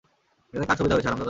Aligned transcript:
এতে 0.53 0.65
কার 0.65 0.77
সুবিধা 0.77 0.95
হয়েছে, 0.95 1.07
হারামজাদা? 1.07 1.19